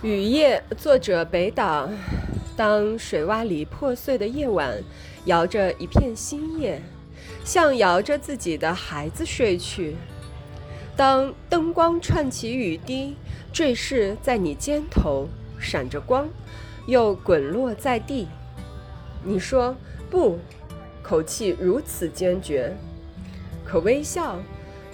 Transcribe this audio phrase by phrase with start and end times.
[0.00, 1.90] 雨夜，作者北岛。
[2.56, 4.80] 当水洼里破碎的夜晚，
[5.24, 6.80] 摇着一片新叶，
[7.44, 9.96] 像摇着自己的孩子睡去。
[10.96, 13.16] 当灯光串起雨滴，
[13.52, 15.26] 坠饰在你肩头，
[15.58, 16.28] 闪着光，
[16.86, 18.28] 又滚落在地。
[19.24, 19.74] 你说
[20.08, 20.38] 不，
[21.02, 22.72] 口气如此坚决，
[23.64, 24.38] 可微笑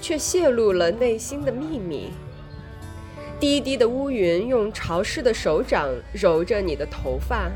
[0.00, 2.08] 却泄露了内心的秘密。
[3.40, 7.50] 低低的乌云用潮湿的手掌揉着你的头发，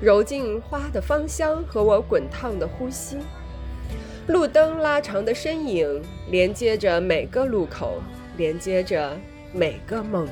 [0.00, 3.18] 揉进花的芳香和我滚烫的呼吸。
[4.28, 8.00] 路灯拉长的身影连接着每个路口，
[8.36, 9.16] 连接着
[9.52, 10.26] 每个梦。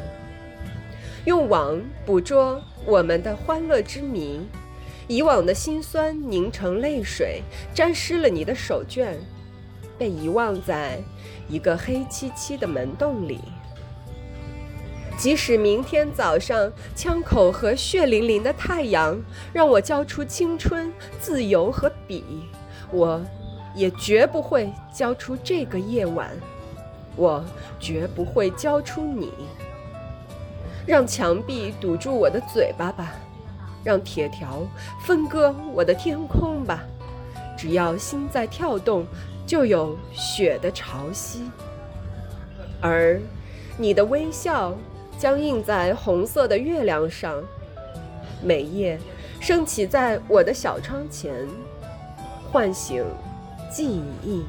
[1.27, 4.41] 用网捕捉我们的欢乐之谜，
[5.07, 7.43] 以往的辛酸凝成泪水，
[7.75, 9.09] 沾湿了你的手绢，
[9.99, 10.99] 被遗忘在
[11.49, 13.41] 一个黑漆漆的门洞里。
[15.17, 19.19] 即使明天早上枪口和血淋淋的太阳
[19.53, 22.23] 让我交出青春、自由和笔，
[22.91, 23.23] 我
[23.75, 26.31] 也绝不会交出这个夜晚。
[27.17, 27.43] 我
[27.81, 29.33] 绝不会交出你。
[30.87, 33.15] 让墙壁堵住我的嘴巴吧，
[33.83, 34.63] 让铁条
[35.07, 36.83] 分割我的天空吧。
[37.57, 39.07] 只要心在跳动，
[39.47, 41.39] 就有雪的潮汐。
[42.81, 43.19] 而
[43.79, 44.77] 你的微笑。
[45.19, 47.43] 将映在红色的月亮上，
[48.43, 48.99] 每夜
[49.41, 51.47] 升起在我的小窗前，
[52.51, 53.05] 唤醒
[53.71, 54.45] 记忆。